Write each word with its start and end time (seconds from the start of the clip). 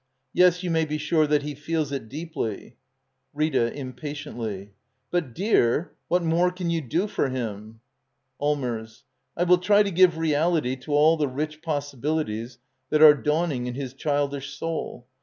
Yes, 0.33 0.63
you 0.63 0.71
may 0.71 0.83
be 0.85 0.97
sure 0.97 1.27
that 1.27 1.43
he 1.43 1.53
feels 1.53 1.91
it 1.91 2.09
deeply. 2.09 2.75
Rita. 3.35 3.71
[Impatiently.] 3.71 4.73
But, 5.11 5.35
dear— 5.35 5.91
what 6.07 6.23
more 6.23 6.49
can 6.49 6.71
you 6.71 6.81
do 6.81 7.05
for 7.05 7.29
him? 7.29 7.81
Allmers. 8.41 9.03
I 9.37 9.43
will 9.43 9.59
try 9.59 9.83
to 9.83 9.91
give 9.91 10.17
reality 10.17 10.75
to 10.77 10.93
all 10.95 11.17
the 11.17 11.27
rich 11.27 11.61
possibilities 11.61 12.57
that 12.89 13.03
are 13.03 13.13
dawning 13.13 13.67
in 13.67 13.75
his 13.75 13.93
childish 13.93 14.57
soul. 14.57 15.05